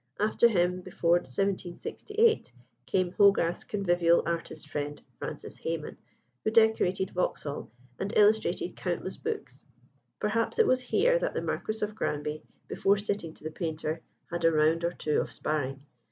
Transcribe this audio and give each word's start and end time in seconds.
After 0.19 0.47
him, 0.47 0.81
before 0.81 1.11
1768, 1.17 2.51
came 2.87 3.11
Hogarth's 3.11 3.63
convivial 3.63 4.23
artist 4.25 4.67
friend, 4.67 4.99
Francis 5.19 5.57
Hayman, 5.59 5.95
who 6.43 6.49
decorated 6.49 7.11
Vauxhall 7.11 7.69
and 7.99 8.11
illustrated 8.15 8.75
countless 8.75 9.17
books. 9.17 9.63
Perhaps 10.19 10.57
it 10.57 10.65
was 10.65 10.81
here 10.81 11.19
that 11.19 11.35
the 11.35 11.41
Marquis 11.43 11.83
of 11.85 11.93
Granby, 11.93 12.41
before 12.67 12.97
sitting 12.97 13.35
to 13.35 13.43
the 13.43 13.51
painter, 13.51 14.01
had 14.31 14.43
a 14.43 14.51
round 14.51 14.83
or 14.83 14.91
two 14.91 15.21
of 15.21 15.31
sparring. 15.31 15.85